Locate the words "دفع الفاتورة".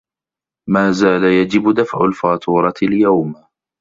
1.73-2.73